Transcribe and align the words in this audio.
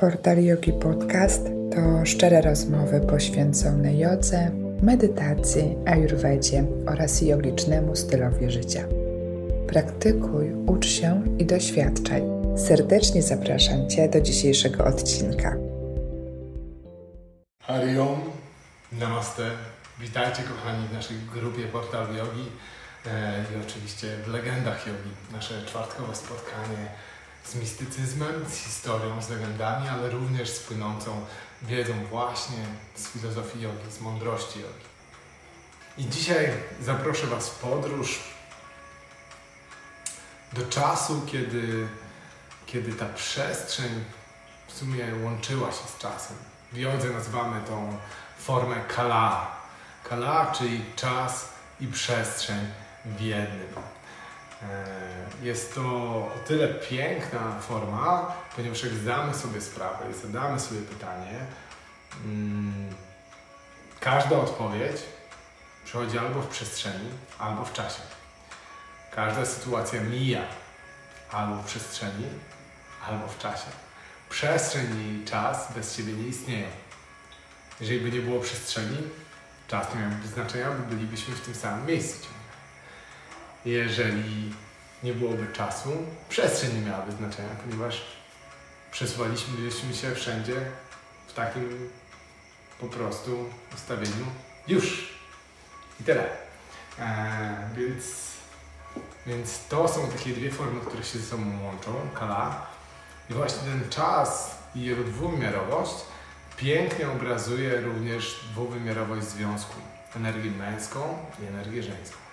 Portal 0.00 0.44
Yogi 0.44 0.72
Podcast 0.72 1.42
to 1.74 2.06
szczere 2.06 2.40
rozmowy 2.40 3.00
poświęcone 3.00 3.94
jodze, 3.94 4.50
medytacji, 4.82 5.76
ayurvedzie 5.86 6.64
oraz 6.86 7.22
jogicznemu 7.22 7.96
stylowi 7.96 8.50
życia. 8.50 8.84
Praktykuj, 9.68 10.52
ucz 10.66 10.86
się 10.86 11.22
i 11.38 11.46
doświadczaj. 11.46 12.22
Serdecznie 12.56 13.22
zapraszam 13.22 13.90
Cię 13.90 14.08
do 14.08 14.20
dzisiejszego 14.20 14.84
odcinka. 14.84 15.56
Hariom, 17.62 18.20
namaste. 18.92 19.50
Witajcie 20.00 20.42
kochani 20.42 20.88
w 20.88 20.92
naszej 20.92 21.16
grupie 21.34 21.62
Portal 21.62 22.06
Yogi 22.16 22.46
e, 23.06 23.44
i 23.54 23.66
oczywiście 23.66 24.08
w 24.26 24.28
Legendach 24.28 24.86
Yogi, 24.86 25.10
nasze 25.32 25.54
czwartkowe 25.66 26.14
spotkanie 26.14 26.88
z 27.50 27.54
mistycyzmem, 27.54 28.44
z 28.48 28.56
historią, 28.56 29.22
z 29.22 29.28
legendami, 29.28 29.88
ale 29.88 30.10
również 30.10 30.50
z 30.50 30.60
płynącą 30.60 31.24
wiedzą 31.62 32.04
właśnie 32.10 32.64
z 32.94 33.08
filozofii 33.08 33.60
jogi, 33.60 33.90
z 33.90 34.00
mądrości 34.00 34.60
jogi. 34.60 34.88
I 35.98 36.08
dzisiaj 36.08 36.52
zaproszę 36.82 37.26
Was 37.26 37.48
w 37.48 37.58
podróż 37.58 38.20
do 40.52 40.66
czasu, 40.66 41.22
kiedy, 41.26 41.88
kiedy 42.66 42.92
ta 42.92 43.06
przestrzeń 43.06 44.04
w 44.66 44.72
sumie 44.72 45.04
łączyła 45.24 45.72
się 45.72 45.88
z 45.96 45.98
czasem. 45.98 46.36
W 46.72 46.76
jodze 46.76 47.10
nazywamy 47.10 47.60
tą 47.66 47.98
formę 48.38 48.76
kala. 48.96 49.56
Kala, 50.04 50.52
czyli 50.52 50.84
czas 50.96 51.48
i 51.80 51.86
przestrzeń 51.86 52.66
w 53.04 53.20
jednym. 53.20 53.97
E, 54.62 54.84
jest 55.42 55.74
to 55.74 55.80
o 55.80 56.30
tyle 56.46 56.68
piękna 56.68 57.60
forma, 57.60 58.34
ponieważ 58.56 58.82
jak 58.82 58.92
zdamy 58.92 59.34
sobie 59.34 59.60
sprawę 59.60 60.10
i 60.10 60.14
zadamy 60.14 60.60
sobie 60.60 60.80
pytanie, 60.80 61.46
mm, 62.24 62.94
każda 64.00 64.36
odpowiedź 64.36 64.96
przychodzi 65.84 66.18
albo 66.18 66.42
w 66.42 66.48
przestrzeni, 66.48 67.10
albo 67.38 67.64
w 67.64 67.72
czasie. 67.72 68.00
Każda 69.10 69.46
sytuacja 69.46 70.00
mija 70.00 70.42
albo 71.32 71.62
w 71.62 71.66
przestrzeni, 71.66 72.26
albo 73.08 73.28
w 73.28 73.38
czasie. 73.38 73.66
Przestrzeń 74.30 74.86
i 75.00 75.24
czas 75.24 75.72
bez 75.74 75.96
siebie 75.96 76.12
nie 76.12 76.28
istnieją. 76.28 76.68
Jeżeli 77.80 78.00
by 78.00 78.10
nie 78.10 78.20
było 78.20 78.40
przestrzeni, 78.40 78.96
czas 79.68 79.94
nie 79.94 80.00
miałby 80.00 80.28
znaczenia, 80.28 80.70
bo 80.70 80.94
bylibyśmy 80.94 81.34
w 81.34 81.40
tym 81.40 81.54
samym 81.54 81.86
miejscu 81.86 82.37
jeżeli 83.70 84.52
nie 85.02 85.14
byłoby 85.14 85.46
czasu, 85.52 85.90
przestrzeń 86.28 86.74
nie 86.74 86.80
miałaby 86.80 87.12
znaczenia, 87.12 87.48
ponieważ 87.64 88.02
przesuwaliśmy 88.90 89.94
się 89.94 90.14
wszędzie 90.14 90.54
w 91.26 91.32
takim 91.32 91.90
po 92.80 92.86
prostu 92.86 93.50
ustawieniu 93.74 94.26
już 94.68 95.12
i 96.00 96.04
tyle. 96.04 96.28
Eee, 97.00 97.56
więc, 97.76 98.04
więc 99.26 99.60
to 99.68 99.88
są 99.88 100.08
takie 100.10 100.30
dwie 100.30 100.50
formy, 100.50 100.80
które 100.80 101.04
się 101.04 101.18
ze 101.18 101.26
sobą 101.26 101.64
łączą, 101.64 101.94
kala. 102.14 102.66
I 103.30 103.34
właśnie 103.34 103.58
ten 103.58 103.90
czas 103.90 104.58
i 104.74 104.82
jego 104.82 105.04
dwuwymiarowość 105.04 105.94
pięknie 106.56 107.10
obrazuje 107.10 107.80
również 107.80 108.40
dwuwymiarowość 108.52 109.26
związku. 109.26 109.74
Energię 110.16 110.50
męską 110.50 111.18
i 111.42 111.46
energię 111.46 111.82
żeńską. 111.82 112.27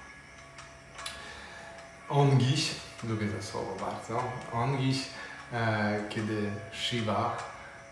Ongiś, 2.09 2.75
lubię 3.03 3.27
to 3.27 3.43
słowo 3.43 3.75
bardzo, 3.75 4.23
Ongiś, 4.53 4.97
e, 5.53 5.99
kiedy 6.09 6.51
Shiva, 6.73 7.37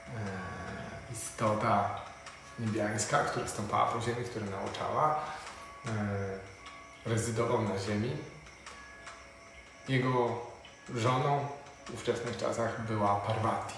e, 0.08 1.14
istota 1.14 2.02
niebiańska, 2.60 3.20
która 3.20 3.48
stąpała 3.48 3.86
po 3.86 4.02
ziemi, 4.02 4.26
która 4.26 4.46
nauczała, 4.46 5.20
e, 5.86 5.90
rezydował 7.10 7.62
na 7.62 7.80
ziemi. 7.80 8.18
Jego 9.90 10.42
żoną 10.96 11.48
w 11.86 11.94
ówczesnych 11.94 12.38
czasach 12.38 12.82
była 12.82 13.16
Parvati. 13.16 13.76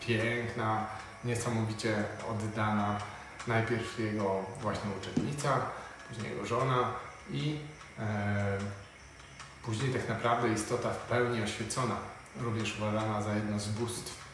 Piękna, 0.00 0.86
niesamowicie 1.24 2.04
oddana 2.30 2.98
najpierw 3.46 3.98
jego 3.98 4.44
właśnie 4.60 4.90
uczennica, 5.00 5.60
później 6.08 6.30
jego 6.30 6.46
żona 6.46 6.90
i 7.30 7.58
Później 9.62 9.92
tak 9.92 10.08
naprawdę 10.08 10.52
istota 10.52 10.90
w 10.90 10.98
pełni 10.98 11.42
oświecona, 11.42 11.96
również 12.40 12.78
uważana 12.78 13.22
za 13.22 13.34
jedno 13.34 13.58
z 13.58 13.68
bóstw. 13.68 14.26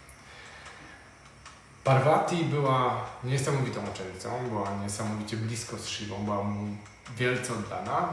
Parvati 1.84 2.44
była 2.44 3.04
niesamowitą 3.24 3.80
uczennicą, 3.92 4.48
była 4.48 4.70
niesamowicie 4.82 5.36
blisko 5.36 5.78
z 5.78 5.86
Shivą, 5.86 6.24
była 6.24 6.42
mu 6.42 6.76
wielce 7.16 7.52
oddana. 7.52 8.08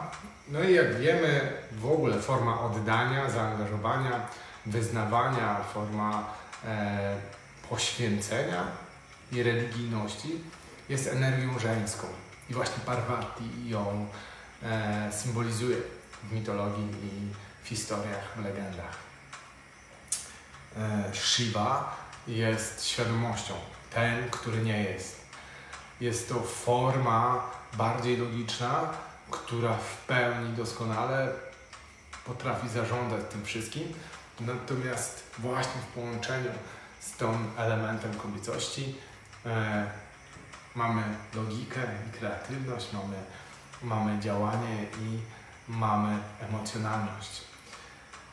No 0.47 0.63
i 0.63 0.73
jak 0.73 0.99
wiemy, 0.99 1.53
w 1.71 1.91
ogóle 1.91 2.19
forma 2.19 2.61
oddania, 2.61 3.29
zaangażowania, 3.29 4.27
wyznawania, 4.65 5.55
forma 5.73 6.23
e, 6.65 7.15
poświęcenia 7.69 8.63
i 9.31 9.43
religijności 9.43 10.41
jest 10.89 11.07
energią 11.07 11.59
żeńską. 11.59 12.07
I 12.49 12.53
właśnie 12.53 12.83
Parvati 12.85 13.69
ją 13.69 14.07
symbolizuje 15.11 15.77
w 16.23 16.33
mitologii 16.33 16.83
i 16.83 17.33
w 17.63 17.67
historiach, 17.67 18.35
w 18.35 18.43
legendach. 18.43 18.97
E, 20.77 21.11
Shiva 21.13 21.97
jest 22.27 22.85
świadomością, 22.85 23.53
ten, 23.93 24.29
który 24.29 24.61
nie 24.61 24.83
jest. 24.83 25.19
Jest 26.01 26.29
to 26.29 26.41
forma 26.41 27.43
bardziej 27.73 28.17
logiczna, 28.17 28.89
która 29.31 29.73
w 29.73 29.97
pełni 29.97 30.53
doskonale 30.53 31.31
potrafi 32.25 32.69
zarządzać 32.69 33.21
tym 33.31 33.45
wszystkim, 33.45 33.93
natomiast 34.39 35.23
właśnie 35.39 35.81
w 35.81 35.93
połączeniu 35.93 36.51
z 36.99 37.11
tym 37.11 37.51
elementem 37.57 38.13
kobiecości 38.13 38.95
e, 39.45 39.87
mamy 40.75 41.03
logikę 41.33 41.79
i 42.07 42.17
kreatywność, 42.19 42.93
mamy, 42.93 43.15
mamy 43.83 44.19
działanie 44.19 44.83
i 44.83 45.19
mamy 45.71 46.17
emocjonalność. 46.49 47.41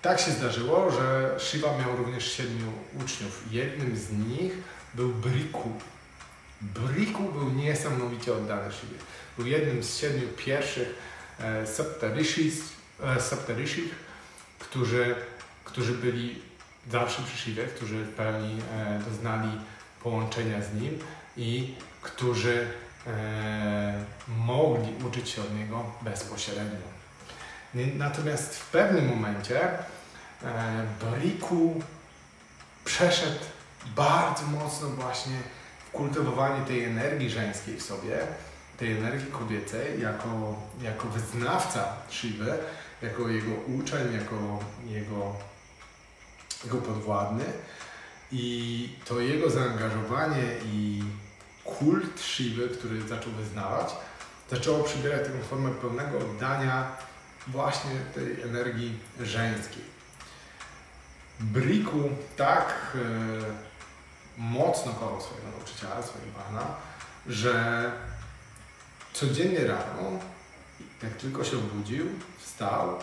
Tak 0.02 0.20
się 0.20 0.30
zdarzyło, 0.30 0.90
że 0.90 1.36
Shiva 1.38 1.78
miał 1.78 1.96
również 1.96 2.32
siedmiu 2.32 2.72
uczniów. 2.94 3.42
Jednym 3.50 3.96
z 3.96 4.10
nich 4.10 4.52
był 4.94 5.08
Briku. 5.08 5.72
Briku 6.60 7.22
był 7.22 7.50
niesamowicie 7.50 8.32
oddany 8.32 8.72
Shivie. 8.72 8.98
Był 9.38 9.46
jednym 9.46 9.82
z 9.82 9.96
siedmiu 9.96 10.28
pierwszych 10.36 10.88
e, 11.40 11.66
e, 13.02 13.20
którzy, 14.58 15.14
którzy 15.64 15.92
byli 15.92 16.42
zawsze 16.90 17.22
przy 17.22 17.38
Shivie, 17.38 17.66
którzy 17.66 18.04
w 18.04 18.12
pełni 18.14 18.58
e, 18.72 19.00
doznali 19.10 19.50
połączenia 20.02 20.62
z 20.62 20.74
nim 20.74 20.98
i 21.36 21.74
którzy 22.02 22.66
mogli 24.28 24.94
uczyć 25.06 25.28
się 25.28 25.42
od 25.42 25.54
niego 25.54 25.84
bezpośrednio. 26.02 26.96
Natomiast 27.74 28.56
w 28.56 28.70
pewnym 28.70 29.08
momencie 29.08 29.68
e, 29.68 29.78
Bariku 31.02 31.82
przeszedł 32.84 33.44
bardzo 33.96 34.42
mocno 34.46 34.88
właśnie 34.88 35.36
w 35.88 35.90
kultywowanie 35.90 36.64
tej 36.64 36.84
energii 36.84 37.30
żeńskiej 37.30 37.76
w 37.76 37.82
sobie, 37.82 38.18
tej 38.76 38.98
energii 38.98 39.32
kobiecej, 39.32 40.00
jako, 40.00 40.56
jako 40.82 41.08
wyznawca 41.08 41.96
Shiva, 42.10 42.54
jako 43.02 43.28
jego 43.28 43.52
uczeń, 43.52 44.14
jako 44.14 44.58
jego, 44.86 45.34
jego 46.64 46.76
podwładny. 46.76 47.44
I 48.32 48.88
to 49.04 49.20
jego 49.20 49.50
zaangażowanie 49.50 50.42
i 50.64 51.02
kult 51.78 52.20
Shiva, 52.20 52.62
który 52.78 53.08
zaczął 53.08 53.32
wyznawać, 53.32 53.90
zaczęło 54.50 54.84
przybierać 54.84 55.26
taką 55.26 55.42
formę 55.42 55.70
pełnego 55.70 56.18
oddania 56.18 56.96
właśnie 57.46 57.90
tej 58.14 58.42
energii 58.42 58.98
żeńskiej. 59.20 59.84
Briku 61.40 62.10
tak 62.36 62.92
e, 62.94 62.98
mocno 64.36 64.92
kochał 64.92 65.20
swojego 65.20 65.48
nauczyciela, 65.58 66.02
swojego 66.02 66.32
pana, 66.32 66.66
że 67.26 67.92
codziennie 69.12 69.66
rano, 69.66 70.10
jak 71.02 71.12
tylko 71.12 71.44
się 71.44 71.58
obudził, 71.58 72.06
wstał, 72.38 72.98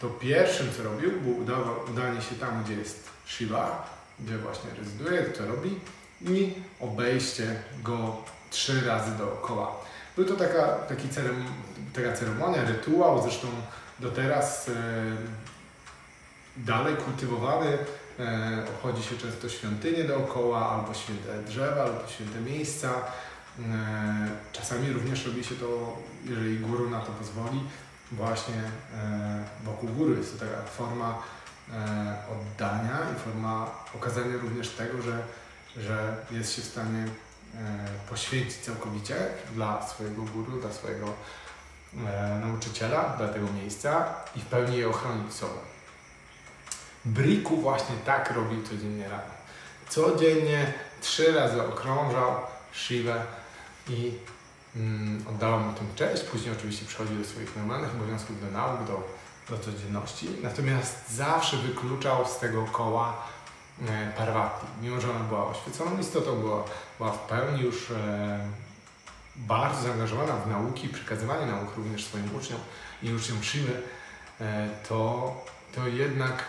to 0.00 0.08
pierwszym 0.08 0.72
co 0.76 0.82
robił 0.82 1.20
było 1.20 1.84
udanie 1.90 2.22
się 2.22 2.34
tam, 2.34 2.64
gdzie 2.64 2.74
jest 2.74 3.08
Shiva, 3.26 3.86
gdzie 4.20 4.38
właśnie 4.38 4.70
rezyduje, 4.78 5.32
co 5.32 5.46
robi 5.46 5.80
i 6.24 6.54
obejście 6.80 7.62
go 7.82 8.16
trzy 8.50 8.80
razy 8.86 9.10
dookoła. 9.10 9.76
Był 10.16 10.24
to 10.24 10.34
taka, 10.34 10.66
taki 10.68 11.08
cerem, 11.08 11.44
taka 11.92 12.12
ceremonia, 12.12 12.64
rytuał, 12.64 13.22
zresztą 13.22 13.48
do 14.00 14.10
teraz 14.10 14.68
e, 14.68 14.72
dalej 16.56 16.96
kultywowany 16.96 17.78
E, 18.18 18.64
obchodzi 18.68 19.02
się 19.02 19.16
często 19.18 19.48
świątynie 19.48 20.04
dookoła, 20.04 20.70
albo 20.70 20.94
święte 20.94 21.42
drzewa, 21.42 21.82
albo 21.82 22.08
święte 22.08 22.40
miejsca. 22.40 22.88
E, 22.88 23.62
czasami 24.52 24.92
również 24.92 25.26
robi 25.26 25.44
się 25.44 25.54
to, 25.54 25.98
jeżeli 26.24 26.58
guru 26.58 26.90
na 26.90 27.00
to 27.00 27.12
pozwoli, 27.12 27.60
właśnie 28.12 28.54
e, 28.54 29.44
wokół 29.64 29.88
góry. 29.88 30.16
Jest 30.16 30.38
to 30.38 30.46
taka 30.46 30.62
forma 30.62 31.22
oddania 32.32 32.98
i 33.16 33.20
forma 33.20 33.70
okazania 33.94 34.36
również 34.42 34.68
tego, 34.68 35.02
że, 35.02 35.22
że 35.76 36.16
jest 36.30 36.56
się 36.56 36.62
w 36.62 36.64
stanie 36.64 37.06
poświęcić 38.10 38.56
całkowicie 38.56 39.16
dla 39.54 39.88
swojego 39.88 40.22
guru, 40.22 40.60
dla 40.60 40.72
swojego 40.72 41.06
nauczyciela, 42.40 43.16
dla 43.18 43.28
tego 43.28 43.52
miejsca 43.52 44.14
i 44.36 44.40
w 44.40 44.46
pełni 44.46 44.76
je 44.76 44.88
ochronić 44.88 45.34
sobą. 45.34 45.54
Briku 47.04 47.56
właśnie 47.56 47.96
tak 48.04 48.30
robił 48.30 48.62
codziennie 48.62 49.08
rano. 49.08 49.32
Codziennie 49.88 50.72
trzy 51.00 51.32
razy 51.32 51.62
okrążał 51.62 52.36
Shivę 52.72 53.22
i 53.88 54.12
mm, 54.76 55.24
oddawał 55.28 55.60
mu 55.60 55.72
tym 55.72 55.94
cześć. 55.94 56.22
Później 56.22 56.54
oczywiście 56.58 56.86
przychodził 56.86 57.18
do 57.18 57.24
swoich 57.24 57.56
normalnych 57.56 57.90
obowiązków, 57.90 58.40
do 58.40 58.50
nauk, 58.50 58.84
do, 58.86 59.02
do 59.50 59.58
codzienności. 59.58 60.28
Natomiast 60.42 61.10
zawsze 61.10 61.56
wykluczał 61.56 62.28
z 62.28 62.38
tego 62.38 62.64
koła 62.64 63.08
e, 63.10 63.41
Parvati. 64.16 64.66
Mimo, 64.82 65.00
że 65.00 65.10
ona 65.10 65.20
była 65.20 65.46
oświeconą 65.46 65.98
istotą, 65.98 66.36
była, 66.40 66.64
była 66.98 67.12
w 67.12 67.18
pełni 67.18 67.62
już 67.62 67.90
e, 67.90 68.38
bardzo 69.36 69.82
zaangażowana 69.82 70.32
w 70.32 70.50
nauki, 70.50 70.88
przekazywanie 70.88 71.46
nauk 71.46 71.76
również 71.76 72.04
swoim 72.04 72.36
uczniom 72.36 72.60
i 73.02 73.14
uczniom 73.14 73.42
Shiwy, 73.42 73.82
e, 74.40 74.68
to, 74.88 75.34
to 75.74 75.88
jednak 75.88 76.44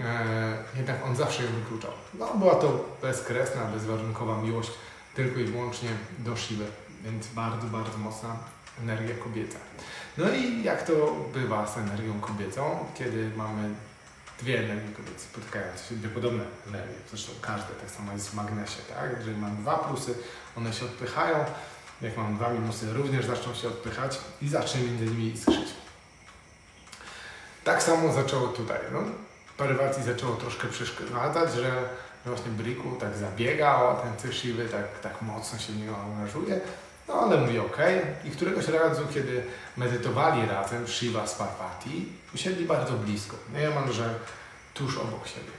e, 0.00 0.56
jednak 0.76 1.06
on 1.06 1.16
zawsze 1.16 1.44
ją 1.44 1.50
wykluczał. 1.50 1.90
No, 2.14 2.34
była 2.34 2.54
to 2.54 2.84
bezkresna, 3.02 3.64
bezwarunkowa 3.64 4.42
miłość 4.42 4.70
tylko 5.14 5.40
i 5.40 5.44
wyłącznie 5.44 5.88
do 6.18 6.36
Shiva, 6.36 6.64
więc 7.04 7.26
bardzo, 7.26 7.66
bardzo 7.66 7.98
mocna 7.98 8.36
energia 8.82 9.14
kobieca. 9.24 9.58
No 10.18 10.30
i 10.30 10.62
jak 10.62 10.86
to 10.86 11.16
bywa 11.34 11.66
z 11.66 11.78
energią 11.78 12.20
kobiecą, 12.20 12.78
kiedy 12.94 13.30
mamy 13.36 13.74
dwie 14.42 14.58
energie 14.58 14.94
kobiece 14.96 15.18
spotykające 15.18 15.88
się, 15.88 15.94
dwie 15.94 16.08
podobne 16.08 16.44
energie, 16.68 16.94
zresztą 17.10 17.32
każde, 17.40 17.74
tak 17.74 17.90
samo 17.90 18.12
jest 18.12 18.30
w 18.30 18.34
magnesie, 18.34 18.82
tak? 18.88 19.10
Jeżeli 19.18 19.36
mam 19.36 19.56
dwa 19.56 19.78
plusy, 19.78 20.14
one 20.56 20.72
się 20.72 20.84
odpychają, 20.84 21.44
jak 22.02 22.16
mam 22.16 22.36
dwa 22.36 22.48
minusy, 22.48 22.92
również 22.92 23.26
zaczną 23.26 23.54
się 23.54 23.68
odpychać 23.68 24.18
i 24.42 24.48
zacznie 24.48 24.80
między 24.80 25.04
nimi 25.04 25.32
iskrzyć. 25.32 25.68
Tak 27.64 27.82
samo 27.82 28.12
zaczęło 28.12 28.48
tutaj. 28.48 28.78
No, 28.92 28.98
Parwacji 29.56 30.02
zaczęło 30.02 30.36
troszkę 30.36 30.68
przeszkadzać, 30.68 31.54
że 31.54 31.88
właśnie 32.26 32.50
Briku 32.50 32.96
tak 33.00 33.16
zabiega 33.16 33.76
o 33.76 33.94
ten 33.94 34.16
Cyshiwy, 34.16 34.68
tak, 34.68 35.00
tak 35.00 35.22
mocno 35.22 35.58
się 35.58 35.72
w 35.72 35.76
niego 35.76 35.96
angażuje. 35.96 36.60
No 37.08 37.14
ale 37.14 37.36
mówi 37.36 37.58
ok. 37.58 37.78
I 38.24 38.30
któregoś 38.30 38.68
razu, 38.68 39.02
kiedy 39.14 39.44
medytowali 39.76 40.48
razem 40.48 40.88
Shiva 40.88 41.26
z 41.26 41.34
Parvati, 41.34 42.12
usiedli 42.34 42.64
bardzo 42.64 42.92
blisko, 42.92 43.36
niemalże 43.54 44.14
tuż 44.74 44.98
obok 44.98 45.28
siebie. 45.28 45.52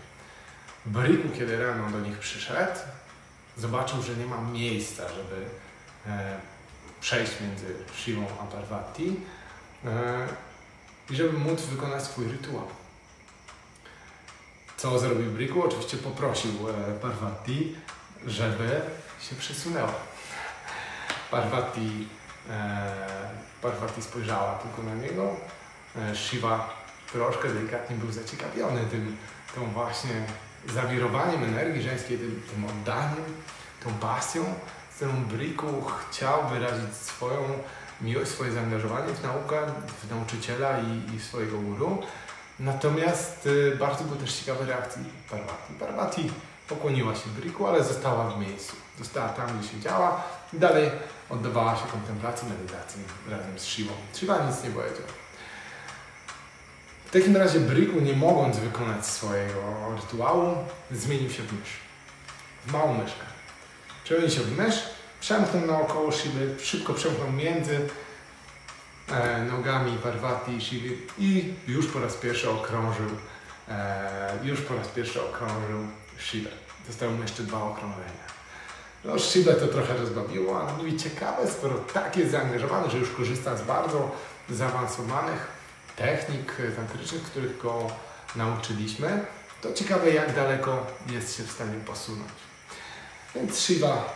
Briku, 0.86 1.30
kiedy 1.38 1.66
rano 1.66 1.90
do 1.90 2.00
nich 2.00 2.20
przyszedł, 2.20 2.80
zobaczył, 3.58 4.02
że 4.02 4.16
nie 4.16 4.26
ma 4.26 4.42
miejsca, 4.42 5.04
żeby 5.10 5.46
e, 6.08 6.38
przejść 7.02 7.32
między 7.42 7.76
Shivą 7.96 8.26
a 8.42 8.44
Parvati 8.44 9.20
e, 9.86 10.28
i 11.10 11.16
żeby 11.16 11.40
móc 11.40 11.62
wykonać 11.62 12.04
swój 12.04 12.28
rytuał. 12.28 12.68
Co 14.78 15.00
zrobił 15.00 15.32
Briku? 15.32 15.64
Oczywiście 15.64 15.98
poprosił 15.98 16.52
e, 16.70 17.00
Parvati, 17.00 17.76
żeby 18.26 18.82
się 19.30 19.36
przesunęła. 19.36 19.94
Parvati, 21.34 22.08
e, 22.50 22.82
Parvati 23.62 24.02
spojrzała 24.02 24.54
tylko 24.54 24.84
na 24.84 24.96
niego. 24.96 25.36
E, 25.96 26.16
Shiva 26.16 26.70
troszkę 27.12 27.50
delikatnie 27.50 27.96
był 27.96 28.12
zaciekawiony 28.12 28.82
tym, 28.92 29.18
tą 29.56 29.66
właśnie 29.66 30.12
zawirowaniem 30.74 31.44
energii 31.44 31.82
żeńskiej, 31.82 32.18
tym, 32.18 32.42
tym 32.54 32.66
oddaniem, 32.66 33.24
tą 33.84 33.94
pasją, 33.94 34.44
z 34.92 34.96
którą 34.96 35.12
Briku 35.26 35.84
chciał 35.86 36.50
wyrazić 36.50 36.96
swoją 36.96 37.40
miłość, 38.02 38.32
swoje 38.32 38.52
zaangażowanie 38.52 39.14
w 39.14 39.24
naukę, 39.24 39.60
w 40.04 40.12
nauczyciela 40.12 40.80
i, 40.80 41.16
i 41.16 41.20
swojego 41.20 41.58
guru. 41.58 42.02
Natomiast 42.60 43.46
y, 43.46 43.76
bardzo 43.80 44.04
był 44.04 44.16
też 44.16 44.34
ciekawy 44.34 44.66
reakcji 44.66 45.04
Parvati. 45.30 45.74
Parvati 45.80 46.32
pokłoniła 46.68 47.16
się 47.16 47.30
Briku, 47.30 47.68
ale 47.68 47.84
została 47.84 48.30
w 48.30 48.40
miejscu. 48.40 48.76
Została 49.00 49.30
tam, 49.30 49.60
gdzie 49.60 49.70
siedziała 49.70 50.24
i 50.56 50.60
dalej 50.60 50.92
oddawała 51.30 51.76
się 51.76 51.88
kontemplacji, 51.92 52.50
medytacji 52.50 53.02
razem 53.30 53.60
z 53.60 53.64
Shivą. 53.64 53.94
Shiva 54.14 54.48
nic 54.48 54.64
nie 54.64 54.70
powiedział. 54.70 55.08
W 57.06 57.12
takim 57.12 57.38
razie 57.38 57.60
Briku, 57.60 58.00
nie 58.00 58.14
mogąc 58.14 58.58
wykonać 58.58 59.06
swojego 59.06 59.62
rytuału, 59.96 60.56
zmienił 60.92 61.30
się 61.30 61.44
w 61.44 61.54
mysz. 61.54 61.70
W 62.66 62.72
małą 62.72 62.94
myszkę. 62.94 63.26
Przemienił 64.04 64.30
się 64.30 64.42
w 64.42 64.58
mysz, 64.58 64.76
przemknął 65.22 65.66
naokoło 65.66 66.12
Shiby, 66.12 66.56
szybko 66.64 66.94
przemknął 66.94 67.32
między 67.32 67.90
e, 69.12 69.44
nogami 69.44 69.98
Parvati 69.98 70.52
i 70.52 70.62
Shiva 70.62 70.96
i 71.18 71.54
już 71.68 71.88
po 71.88 72.00
raz 72.00 72.14
pierwszy 72.14 72.50
okrążył 72.50 73.10
e, 73.70 74.40
już 74.44 74.62
po 74.62 74.76
raz 74.76 74.88
pierwszy 74.88 75.22
okrążył 75.22 75.88
Shiva. 76.18 76.50
Zostały 76.88 77.12
mu 77.12 77.22
jeszcze 77.22 77.44
dwa 77.44 77.64
okrążenia. 77.64 78.33
No, 79.06 79.20
Shiva 79.20 79.54
to 79.54 79.68
trochę 79.68 79.98
rozbawiło, 79.98 80.62
ale 80.62 80.78
mówi 80.78 80.98
ciekawe, 80.98 81.52
skoro 81.52 81.76
tak 81.94 82.18
jest 82.18 82.32
zaangażowany, 82.32 82.90
że 82.90 82.98
już 82.98 83.10
korzysta 83.10 83.58
z 83.58 83.62
bardzo 83.62 84.12
zaawansowanych 84.50 85.48
technik 85.96 86.58
tantrycznych, 86.76 87.24
których 87.24 87.58
go 87.58 87.88
nauczyliśmy, 88.36 89.26
to 89.62 89.74
ciekawe 89.74 90.12
jak 90.12 90.36
daleko 90.36 90.86
jest 91.10 91.38
się 91.38 91.44
w 91.44 91.52
stanie 91.52 91.80
posunąć. 91.86 92.32
Więc 93.36 93.60
Shiva, 93.60 94.14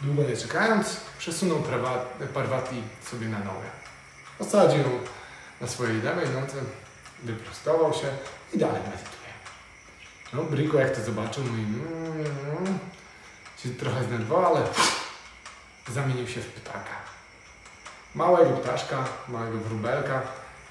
długo 0.00 0.22
nie 0.22 0.36
czekając, 0.36 0.96
przesunął 1.18 1.62
Parvati 2.34 2.82
sobie 3.10 3.28
na 3.28 3.38
nogę. 3.38 3.70
Posadził 4.38 4.84
na 5.60 5.66
swojej 5.66 6.02
lewej 6.02 6.28
nodze, 6.28 6.56
wyprostował 7.22 7.92
się 7.92 8.06
i 8.52 8.58
dalej 8.58 8.82
medytuje. 8.82 9.30
No, 10.32 10.42
Brico 10.42 10.78
jak 10.78 10.96
to 10.96 11.04
zobaczył, 11.04 11.44
mówi, 11.44 11.62
mm, 11.62 12.26
mm, 12.58 12.78
się 13.62 13.68
trochę 13.68 14.04
zdenerwował, 14.04 14.56
ale 14.56 14.66
zamienił 15.88 16.28
się 16.28 16.40
w 16.40 16.46
ptaka. 16.46 16.94
Małego 18.14 18.50
ptaszka, 18.50 19.04
małego 19.28 19.58
wróbelka 19.58 20.22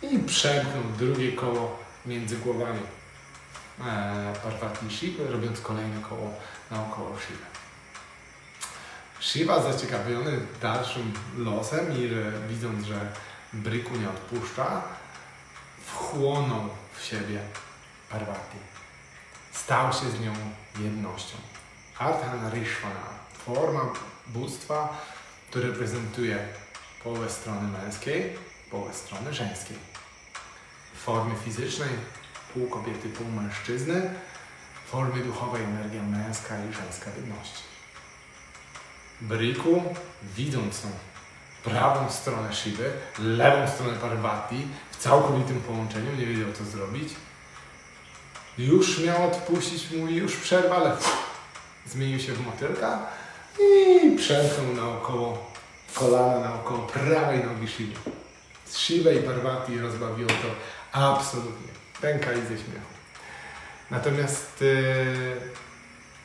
i 0.02 0.20
przemknął 0.20 0.84
drugie 0.98 1.32
koło 1.32 1.80
między 2.06 2.38
głowami 2.38 2.80
e, 3.80 4.34
Parvati 4.44 4.86
i 4.86 4.98
Shiva, 4.98 5.32
robiąc 5.32 5.62
kolejne 5.62 6.02
koło 6.02 6.34
naokoło 6.72 7.18
Shiva. 7.20 7.46
Shiva 9.20 9.72
zaciekawiony 9.72 10.40
dalszym 10.62 11.14
losem 11.38 11.98
i 11.98 12.10
widząc, 12.50 12.86
że 12.86 13.12
Bryku 13.54 13.98
nie 13.98 14.10
odpuszcza, 14.10 14.82
wchłonął 15.86 16.70
w 16.94 17.04
siebie 17.04 17.40
Parvati. 18.10 18.58
Stał 19.52 19.94
się 19.94 20.10
z 20.10 20.20
nią 20.20 20.34
jednością. 20.80 21.38
Ardhanarishvana, 22.00 23.06
forma 23.46 23.82
bóstwa, 24.28 24.98
który 25.50 25.68
reprezentuje 25.68 26.48
połowę 27.04 27.30
strony 27.30 27.78
męskiej, 27.78 28.38
połowę 28.72 28.94
strony 28.94 29.34
żeńskiej. 29.34 29.78
W 30.96 31.00
formie 31.00 31.36
fizycznej 31.36 31.90
pół 32.54 32.68
kobiety, 32.68 33.10
pół 33.10 33.28
mężczyzny, 33.28 34.10
w 34.86 34.90
formie 34.90 35.24
duchowej 35.24 35.64
energia 35.64 36.04
męska 36.04 36.56
i 36.56 36.74
żeńska 36.74 37.12
jedności. 37.18 37.64
Bryku, 39.22 39.84
widząc 40.36 40.82
tą 40.82 40.88
prawą 41.64 42.12
stronę 42.12 42.54
Shiby, 42.54 42.94
lewą 43.20 43.68
stronę 43.68 43.94
Parvati 43.94 44.68
w 44.92 44.98
całkowitym 44.98 45.62
połączeniu, 45.62 46.16
nie 46.16 46.26
wiedział 46.26 46.54
co 46.54 46.64
zrobić. 46.66 47.10
Już 48.58 49.00
miał 49.00 49.28
odpuścić, 49.28 49.92
mówi 49.92 50.16
już 50.16 50.36
przerwa, 50.36 50.76
ale 50.76 50.98
zmienił 51.90 52.20
się 52.20 52.34
w 52.34 52.46
motylka 52.46 53.00
i 53.60 54.18
przemknął 54.18 54.74
naokoło 54.74 55.52
kolana, 55.94 56.40
naokoło 56.40 56.80
prawej 56.80 57.44
nogi 57.44 57.68
Shiby. 57.68 58.00
Shiva 58.72 59.12
i 59.12 59.78
rozbawiło 59.80 60.30
to 60.30 60.56
absolutnie. 60.92 61.72
Pękali 62.02 62.42
ze 62.42 62.48
śmiechu. 62.48 62.94
Natomiast 63.92 64.62
yy, 64.62 65.38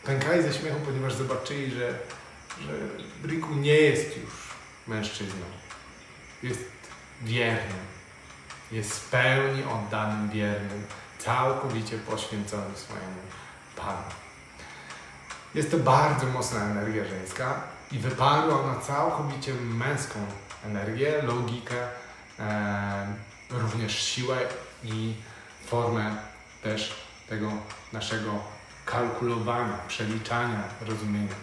pękali 0.04 0.42
ze 0.42 0.52
śmiechu, 0.52 0.80
ponieważ 0.85 1.14
zobaczyli, 1.14 1.71
że, 1.71 1.99
że 2.61 2.73
Briku 3.23 3.54
nie 3.54 3.75
jest 3.75 4.16
już 4.16 4.33
mężczyzną. 4.87 5.47
Jest 6.42 6.64
wiernym. 7.23 7.85
Jest 8.73 8.92
w 8.92 9.11
pełni 9.11 9.62
oddanym, 9.64 10.30
wiernym 10.30 10.87
całkowicie 11.18 11.99
poświęcony 11.99 12.76
swojemu 12.76 13.21
Panu. 13.76 14.24
Jest 15.54 15.70
to 15.70 15.78
bardzo 15.78 16.26
mocna 16.26 16.61
energia 16.61 17.04
żeńska 17.04 17.61
i 17.92 17.99
wyparła 17.99 18.61
ona 18.61 18.80
całkowicie 18.80 19.54
męską 19.54 20.18
energię, 20.64 21.23
logikę, 21.23 21.88
e, 22.38 23.06
również 23.50 24.02
siłę 24.02 24.37
i 24.82 25.14
formę 25.66 26.16
też 26.62 26.94
tego 27.28 27.52
naszego 27.92 28.30
kalkulowania, 28.87 29.78
przeliczania, 29.88 30.62
rozumienia. 30.80 31.34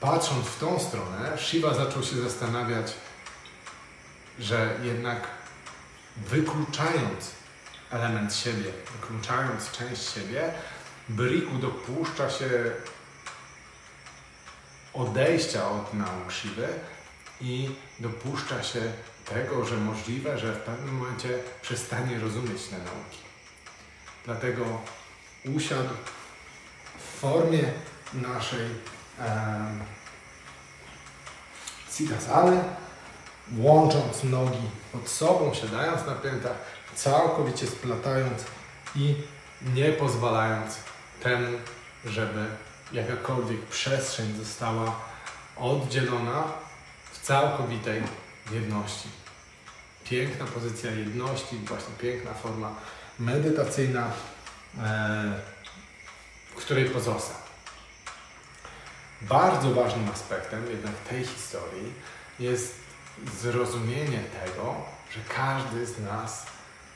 Patrząc 0.00 0.46
w 0.46 0.58
tą 0.58 0.78
stronę, 0.78 1.38
Shiva 1.38 1.74
zaczął 1.74 2.02
się 2.02 2.16
zastanawiać, 2.16 2.92
że 4.38 4.76
jednak 4.82 5.28
wykluczając 6.16 7.30
element 7.90 8.34
siebie, 8.34 8.72
wykluczając 8.92 9.70
część 9.70 10.14
siebie, 10.14 10.52
Briku 11.08 11.58
dopuszcza 11.58 12.30
się 12.30 12.70
odejścia 14.94 15.70
od 15.70 15.94
nauk 15.94 16.32
Shiva 16.32 16.68
i 17.40 17.70
dopuszcza 18.00 18.62
się 18.62 18.92
tego, 19.24 19.64
że 19.64 19.76
możliwe, 19.76 20.38
że 20.38 20.52
w 20.52 20.58
pewnym 20.58 20.94
momencie 20.94 21.38
przestanie 21.62 22.18
rozumieć 22.18 22.62
te 22.62 22.78
nauki. 22.78 23.18
Dlatego 24.24 24.64
usiadł 25.56 25.94
w 26.98 27.20
formie 27.20 27.62
naszej 28.12 28.68
citasale, 31.96 32.64
łącząc 33.58 34.24
nogi 34.24 34.70
pod 34.92 35.08
sobą, 35.08 35.54
siadając 35.54 36.06
na 36.06 36.14
piętach, 36.14 36.56
całkowicie 36.94 37.66
splatając 37.66 38.42
i 38.96 39.14
nie 39.74 39.92
pozwalając 39.92 40.76
temu, 41.22 41.58
żeby 42.04 42.46
jakakolwiek 42.92 43.60
przestrzeń 43.60 44.34
została 44.38 45.00
oddzielona 45.56 46.44
w 47.12 47.20
całkowitej 47.20 48.02
jedności. 48.52 49.08
Piękna 50.04 50.44
pozycja 50.44 50.90
jedności, 50.90 51.56
właśnie 51.56 51.94
piękna 51.98 52.34
forma 52.34 52.74
medytacyjna, 53.18 54.10
e, 54.82 55.40
w 56.50 56.54
której 56.56 56.84
pozostał. 56.84 57.36
Bardzo 59.20 59.74
ważnym 59.74 60.08
aspektem 60.08 60.66
jednak 60.70 60.94
tej 61.08 61.24
historii 61.24 61.92
jest 62.38 62.74
zrozumienie 63.40 64.22
tego, 64.44 64.74
że 65.14 65.20
każdy 65.36 65.86
z 65.86 65.98
nas 65.98 66.46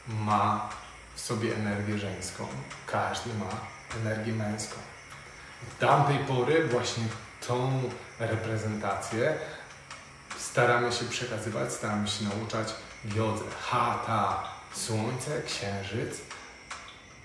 ma 0.09 0.71
w 1.15 1.21
sobie 1.21 1.57
energię 1.57 1.99
żeńską, 1.99 2.47
każdy 2.87 3.35
ma 3.35 3.51
energię 4.03 4.33
męską. 4.33 4.77
Od 5.63 5.79
tamtej 5.79 6.19
pory 6.19 6.69
właśnie 6.69 7.05
tą 7.49 7.83
reprezentację 8.19 9.35
staramy 10.39 10.93
się 10.93 11.05
przekazywać, 11.05 11.73
staramy 11.73 12.09
się 12.09 12.25
nauczać 12.25 12.75
jodze. 13.17 13.45
Hata, 13.61 14.45
słońce, 14.75 15.43
księżyc, 15.47 16.21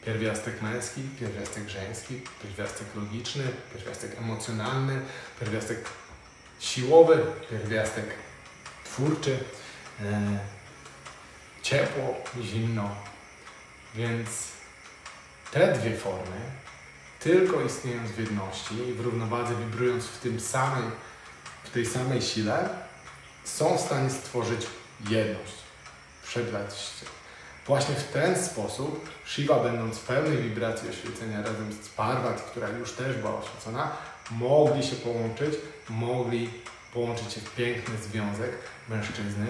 pierwiastek 0.06 0.62
męski, 0.62 1.02
pierwiastek 1.20 1.70
żeński, 1.70 2.22
pierwiastek 2.44 2.88
logiczny, 2.96 3.44
pierwiastek 3.74 4.18
emocjonalny, 4.18 5.02
pierwiastek 5.40 5.78
siłowy, 6.60 7.26
pierwiastek 7.50 8.06
twórczy, 8.86 9.40
e, 10.02 10.40
ciepło, 11.62 12.16
zimno. 12.42 12.96
Więc 13.96 14.30
te 15.52 15.74
dwie 15.74 15.98
formy, 15.98 16.42
tylko 17.20 17.62
istniejąc 17.62 18.12
w 18.12 18.20
jedności 18.20 18.76
i 18.90 18.94
w 18.94 19.02
równowadze, 19.02 19.56
wibrując 19.56 20.06
w 20.06 20.20
tym 20.20 20.40
samym, 20.40 20.92
w 21.64 21.70
tej 21.70 21.86
samej 21.86 22.22
sile, 22.22 22.70
są 23.44 23.78
w 23.78 23.82
stanie 23.82 24.10
stworzyć 24.10 24.68
jedność. 25.10 25.54
Przebrać 26.24 26.78
się. 26.78 27.06
Właśnie 27.68 27.96
w 27.96 28.04
ten 28.04 28.44
sposób 28.44 29.10
Shiva, 29.26 29.60
będąc 29.64 29.98
w 29.98 30.06
pełnej 30.06 30.38
wibracji 30.38 30.90
oświecenia 30.90 31.38
razem 31.38 31.74
z 31.84 31.90
Parvat, 31.90 32.42
która 32.42 32.70
już 32.70 32.92
też 32.92 33.16
była 33.16 33.40
oświecona, 33.40 33.92
mogli 34.32 34.84
się 34.84 34.96
połączyć, 34.96 35.56
mogli 35.90 36.50
połączyć 36.94 37.34
się 37.34 37.42
w 37.42 37.56
piękny 37.56 37.98
związek 37.98 38.52
mężczyzny 38.90 39.46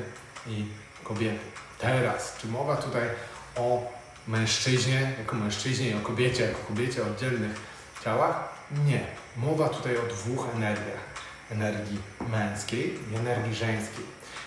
i 0.48 0.66
kobiety. 1.04 1.40
Teraz, 1.80 2.38
czy 2.42 2.48
mowa 2.48 2.76
tutaj 2.76 3.10
o 3.56 3.99
mężczyźnie 4.28 5.14
jako 5.20 5.36
mężczyźnie 5.36 5.90
i 5.90 5.96
o 5.96 6.00
kobiecie 6.00 6.44
jako 6.44 6.60
kobiecie 6.60 7.04
o 7.04 7.06
oddzielnych 7.06 7.56
ciałach? 8.04 8.50
Nie. 8.86 9.08
Mowa 9.38 9.70
tutaj 9.70 9.98
o 9.98 10.02
dwóch 10.02 10.48
energiach. 10.56 11.10
Energii 11.52 12.00
męskiej 12.30 13.00
i 13.12 13.16
energii 13.16 13.56
żeńskiej. 13.56 14.06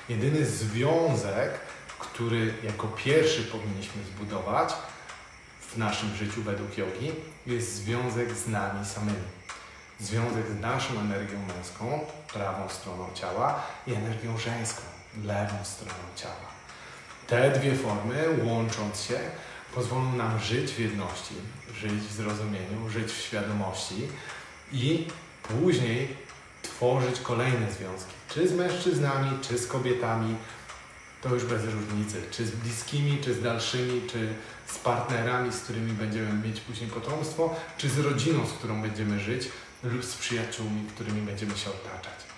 Jedyny 0.08 0.46
związek, 0.46 1.50
który 1.98 2.54
jako 2.62 2.88
pierwszy 2.88 3.42
powinniśmy 3.42 4.02
zbudować 4.04 4.72
w 5.60 5.76
naszym 5.76 6.16
życiu 6.16 6.42
według 6.42 6.78
jogi, 6.78 7.12
jest 7.46 7.74
związek 7.74 8.32
z 8.32 8.48
nami 8.48 8.86
samymi. 8.86 9.28
Związek 10.00 10.46
z 10.58 10.60
naszą 10.60 11.00
energią 11.00 11.38
męską, 11.56 12.00
prawą 12.32 12.68
stroną 12.68 13.08
ciała 13.14 13.62
i 13.86 13.94
energią 13.94 14.38
żeńską, 14.38 14.82
lewą 15.24 15.64
stroną 15.64 16.04
ciała. 16.16 16.52
Te 17.26 17.50
dwie 17.50 17.74
formy, 17.74 18.24
łącząc 18.44 19.02
się, 19.02 19.20
pozwolą 19.74 20.16
nam 20.16 20.40
żyć 20.40 20.70
w 20.70 20.78
jedności, 20.78 21.34
żyć 21.74 21.92
w 21.92 22.12
zrozumieniu, 22.12 22.88
żyć 22.88 23.12
w 23.12 23.22
świadomości 23.22 24.08
i 24.72 25.06
później 25.42 26.16
tworzyć 26.62 27.20
kolejne 27.20 27.72
związki. 27.72 28.12
Czy 28.34 28.48
z 28.48 28.52
mężczyznami, 28.52 29.38
czy 29.42 29.58
z 29.58 29.66
kobietami, 29.66 30.36
to 31.22 31.34
już 31.34 31.44
bez 31.44 31.64
różnicy. 31.64 32.22
Czy 32.30 32.46
z 32.46 32.50
bliskimi, 32.50 33.18
czy 33.24 33.34
z 33.34 33.42
dalszymi, 33.42 34.02
czy 34.10 34.34
z 34.66 34.78
partnerami, 34.78 35.52
z 35.52 35.60
którymi 35.60 35.92
będziemy 35.92 36.48
mieć 36.48 36.60
później 36.60 36.90
potomstwo, 36.90 37.56
czy 37.78 37.88
z 37.88 37.98
rodziną, 37.98 38.46
z 38.46 38.52
którą 38.52 38.82
będziemy 38.82 39.20
żyć, 39.20 39.48
lub 39.82 40.04
z 40.04 40.16
przyjaciółmi, 40.16 40.86
którymi 40.94 41.22
będziemy 41.22 41.56
się 41.56 41.70
otaczać. 41.70 42.31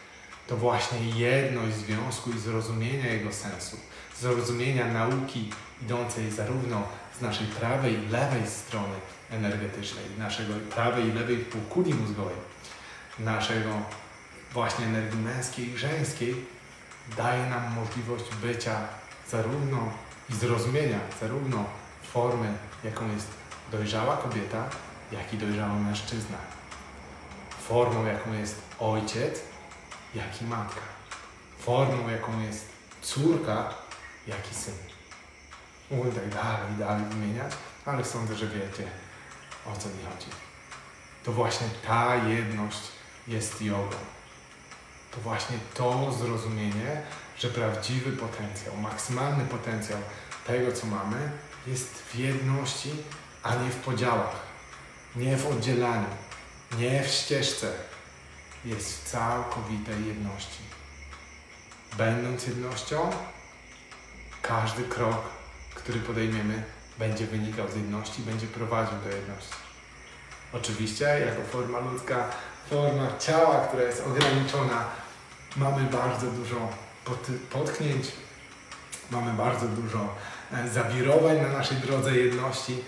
To 0.46 0.56
właśnie 0.56 0.98
jedność 1.10 1.76
związku 1.76 2.30
i 2.30 2.38
zrozumienia 2.38 3.12
jego 3.12 3.32
sensu, 3.32 3.76
zrozumienia 4.20 4.92
nauki 4.92 5.50
idącej 5.82 6.30
zarówno 6.30 6.82
z 7.18 7.20
naszej 7.20 7.46
prawej 7.46 7.94
i 7.94 8.08
lewej 8.08 8.46
strony 8.46 8.94
energetycznej, 9.30 10.04
naszego 10.18 10.54
prawej 10.54 11.08
i 11.08 11.12
lewej 11.12 11.36
półkuli 11.36 11.94
mózgowej, 11.94 12.36
naszego 13.18 13.70
właśnie 14.52 14.86
energii 14.86 15.20
męskiej 15.20 15.70
i 15.72 15.78
żeńskiej, 15.78 16.46
daje 17.16 17.50
nam 17.50 17.74
możliwość 17.74 18.24
bycia 18.42 18.76
zarówno 19.30 19.92
i 20.30 20.34
zrozumienia 20.34 20.98
zarówno 21.20 21.64
formy, 22.12 22.52
jaką 22.84 23.12
jest 23.12 23.28
dojrzała 23.72 24.16
kobieta, 24.16 24.70
jak 25.12 25.34
i 25.34 25.38
dojrzały 25.38 25.80
mężczyzna. 25.80 26.38
Formą, 27.68 28.06
jaką 28.06 28.32
jest 28.32 28.62
ojciec, 28.78 29.40
jak 30.14 30.42
i 30.42 30.44
matka. 30.44 30.80
Formą, 31.58 32.08
jaką 32.08 32.40
jest 32.40 32.68
córka, 33.02 33.74
jak 34.26 34.52
i 34.52 34.54
syn. 34.54 34.74
Mógłbym 35.90 36.12
tak 36.12 36.28
dalej 36.28 36.78
dalej 36.78 37.04
wymieniać, 37.04 37.52
ale 37.86 38.04
sądzę, 38.04 38.36
że 38.36 38.46
wiecie, 38.46 38.90
o 39.66 39.76
co 39.76 39.88
mi 39.88 40.04
chodzi. 40.04 40.30
To 41.24 41.32
właśnie 41.32 41.66
ta 41.86 42.16
jedność 42.16 42.80
jest 43.28 43.62
jogą. 43.62 43.96
To 45.10 45.20
właśnie 45.20 45.58
to 45.74 46.12
zrozumienie, 46.12 47.02
że 47.38 47.48
prawdziwy 47.48 48.12
potencjał, 48.12 48.76
maksymalny 48.76 49.44
potencjał 49.44 49.98
tego, 50.46 50.72
co 50.72 50.86
mamy, 50.86 51.30
jest 51.66 51.94
w 51.94 52.14
jedności, 52.14 52.90
a 53.42 53.54
nie 53.54 53.70
w 53.70 53.76
podziałach, 53.76 54.36
nie 55.16 55.36
w 55.36 55.46
oddzielaniu, 55.46 56.06
nie 56.78 57.02
w 57.02 57.06
ścieżce. 57.06 57.72
Jest 58.64 59.04
w 59.04 59.10
całkowitej 59.10 60.06
jedności. 60.06 60.58
Będąc 61.98 62.46
jednością, 62.46 63.10
każdy 64.42 64.82
krok, 64.82 65.22
który 65.74 66.00
podejmiemy, 66.00 66.62
będzie 66.98 67.26
wynikał 67.26 67.70
z 67.70 67.76
jedności, 67.76 68.22
będzie 68.22 68.46
prowadził 68.46 68.98
do 68.98 69.16
jedności. 69.16 69.54
Oczywiście, 70.52 71.04
jako 71.04 71.42
forma 71.42 71.78
ludzka, 71.78 72.30
forma 72.70 73.18
ciała, 73.18 73.66
która 73.66 73.82
jest 73.82 74.06
ograniczona, 74.06 74.84
mamy 75.56 75.90
bardzo 75.90 76.26
dużo 76.26 76.68
potknięć, 77.50 78.12
mamy 79.10 79.32
bardzo 79.32 79.68
dużo 79.68 80.14
e, 80.52 80.68
zawirowań 80.68 81.40
na 81.40 81.48
naszej 81.48 81.76
drodze 81.76 82.16
jedności, 82.16 82.82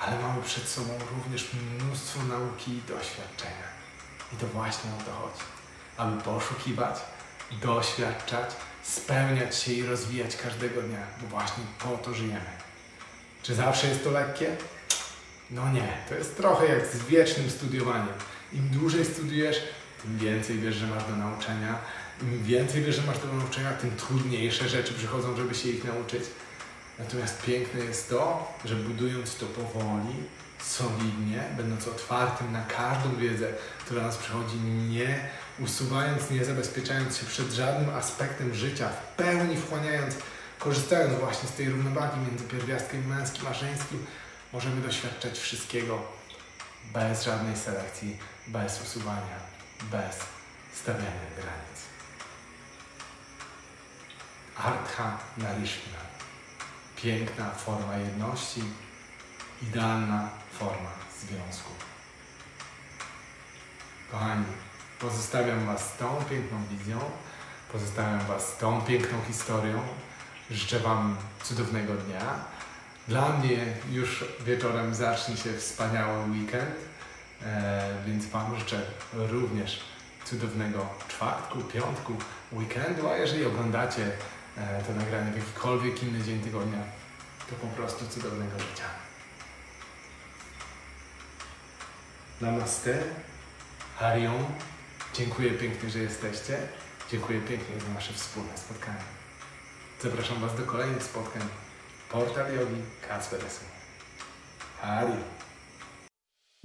ale 0.00 0.18
mamy 0.18 0.42
przed 0.42 0.68
sobą 0.68 0.90
również 1.14 1.50
mnóstwo 1.52 2.22
nauki 2.22 2.72
i 2.72 2.82
doświadczenia. 2.82 3.81
I 4.32 4.36
to 4.36 4.46
właśnie 4.46 4.90
o 5.00 5.04
to 5.04 5.12
chodzi. 5.12 5.44
Aby 5.96 6.22
poszukiwać, 6.22 6.96
doświadczać, 7.62 8.50
spełniać 8.82 9.56
się 9.56 9.72
i 9.72 9.82
rozwijać 9.82 10.36
każdego 10.36 10.82
dnia, 10.82 11.06
bo 11.22 11.28
właśnie 11.28 11.64
po 11.78 11.88
to 11.88 12.14
żyjemy. 12.14 12.50
Czy 13.42 13.54
zawsze 13.54 13.88
jest 13.88 14.04
to 14.04 14.10
lekkie? 14.10 14.56
No 15.50 15.72
nie, 15.72 15.98
to 16.08 16.14
jest 16.14 16.36
trochę 16.36 16.66
jak 16.66 16.86
z 16.86 17.04
wiecznym 17.04 17.50
studiowaniem. 17.50 18.14
Im 18.52 18.68
dłużej 18.68 19.04
studiujesz, 19.04 19.62
tym 20.02 20.18
więcej 20.18 20.58
wiesz, 20.58 20.74
że 20.74 20.86
masz 20.86 21.04
do 21.04 21.16
nauczenia. 21.16 21.78
Im 22.22 22.44
więcej 22.44 22.82
wiesz, 22.82 22.96
że 22.96 23.02
masz 23.02 23.18
do 23.18 23.32
nauczenia, 23.32 23.72
tym 23.72 23.96
trudniejsze 23.96 24.68
rzeczy 24.68 24.94
przychodzą, 24.94 25.36
żeby 25.36 25.54
się 25.54 25.68
ich 25.68 25.84
nauczyć. 25.84 26.22
Natomiast 26.98 27.42
piękne 27.42 27.84
jest 27.84 28.08
to, 28.08 28.52
że 28.64 28.74
budując 28.74 29.36
to 29.36 29.46
powoli, 29.46 30.14
solidnie, 30.64 31.44
będąc 31.56 31.88
otwartym 31.88 32.52
na 32.52 32.64
każdą 32.64 33.16
wiedzę, 33.16 33.46
która 33.84 34.02
nas 34.02 34.16
przychodzi, 34.16 34.56
nie 34.90 35.28
usuwając, 35.58 36.30
nie 36.30 36.44
zabezpieczając 36.44 37.16
się 37.16 37.26
przed 37.26 37.52
żadnym 37.52 37.90
aspektem 37.90 38.54
życia, 38.54 38.88
w 38.88 39.16
pełni 39.16 39.56
wchłaniając, 39.56 40.14
korzystając 40.58 41.20
właśnie 41.20 41.48
z 41.48 41.52
tej 41.52 41.68
równowagi 41.68 42.20
między 42.20 42.44
pierwiastkiem 42.44 43.06
męskim 43.06 43.46
a 43.46 43.54
żeńskim, 43.54 44.06
możemy 44.52 44.80
doświadczać 44.80 45.38
wszystkiego 45.38 46.02
bez 46.92 47.24
żadnej 47.24 47.56
selekcji, 47.56 48.16
bez 48.46 48.82
usuwania, 48.82 49.38
bez 49.90 50.16
stawiania 50.74 51.26
granic. 51.36 51.82
Artha 54.56 55.18
Narishna. 55.36 56.02
Piękna 56.96 57.50
forma 57.50 57.96
jedności, 57.96 58.62
idealna 59.62 60.28
forma 60.58 60.90
związku. 61.20 61.70
Kochani, 64.10 64.44
pozostawiam 65.00 65.66
Was 65.66 65.96
tą 65.96 66.24
piękną 66.30 66.58
wizją, 66.70 66.98
pozostawiam 67.72 68.20
Was 68.26 68.58
tą 68.58 68.80
piękną 68.80 69.18
historią. 69.28 69.82
Życzę 70.50 70.78
Wam 70.78 71.16
cudownego 71.42 71.94
dnia. 71.94 72.34
Dla 73.08 73.28
mnie 73.28 73.58
już 73.90 74.24
wieczorem 74.44 74.94
zacznie 74.94 75.36
się 75.36 75.52
wspaniały 75.52 76.30
weekend, 76.30 76.74
e, 77.42 77.94
więc 78.06 78.26
Wam 78.26 78.58
życzę 78.58 78.82
również 79.12 79.80
cudownego 80.24 80.86
czwartku, 81.08 81.58
piątku, 81.58 82.16
weekendu, 82.52 83.08
a 83.08 83.16
jeżeli 83.16 83.44
oglądacie 83.44 84.12
e, 84.56 84.82
to 84.82 84.94
nagranie 84.94 85.32
w 85.32 85.36
jakikolwiek 85.36 86.02
inny 86.02 86.24
dzień 86.24 86.40
tygodnia, 86.40 86.78
to 87.50 87.56
po 87.56 87.66
prostu 87.66 88.06
cudownego 88.08 88.58
życia. 88.58 89.01
Namaste, 92.42 92.98
Hariom. 93.96 94.44
Dziękuję 95.14 95.50
pięknie, 95.50 95.90
że 95.90 95.98
jesteście. 95.98 96.58
Dziękuję 97.10 97.40
pięknie 97.40 97.80
za 97.86 97.94
nasze 97.94 98.12
wspólne 98.12 98.50
spotkanie. 98.56 99.04
Zapraszam 100.02 100.40
Was 100.40 100.56
do 100.56 100.62
kolejnych 100.62 101.02
spotkań. 101.02 101.42
Portal 102.12 102.54
Yogi 102.54 102.82
Kacperesu. 103.08 103.60
Hari. 104.80 105.12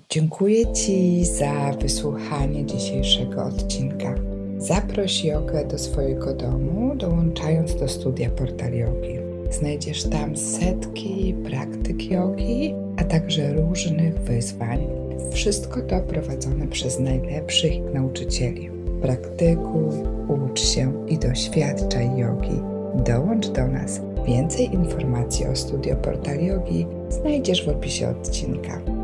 Dziękuję 0.09 0.73
Ci 0.73 1.25
za 1.25 1.71
wysłuchanie 1.81 2.65
dzisiejszego 2.65 3.43
odcinka. 3.43 4.15
Zaproś 4.57 5.23
jogę 5.23 5.65
do 5.65 5.79
swojego 5.79 6.33
domu, 6.33 6.95
dołączając 6.95 7.75
do 7.75 7.87
studia 7.87 8.29
Portal 8.29 8.73
Yogi. 8.73 9.17
Znajdziesz 9.51 10.09
tam 10.09 10.37
setki 10.37 11.35
praktyk 11.45 12.11
jogi, 12.11 12.73
a 12.99 13.03
także 13.03 13.53
różnych 13.53 14.19
wyzwań. 14.19 15.06
Wszystko 15.31 15.81
to 15.81 15.99
prowadzone 15.99 16.67
przez 16.67 16.99
najlepszych 16.99 17.93
nauczycieli. 17.93 18.69
Praktykuj, 19.01 19.89
ucz 20.27 20.61
się 20.61 21.05
i 21.07 21.17
doświadczaj 21.17 22.17
jogi. 22.17 22.61
Dołącz 23.05 23.47
do 23.47 23.67
nas. 23.67 24.01
Więcej 24.27 24.73
informacji 24.73 25.45
o 25.45 25.55
studio 25.55 25.95
Portal 25.95 26.37
znajdziesz 27.09 27.65
w 27.65 27.69
opisie 27.69 28.09
odcinka. 28.09 28.96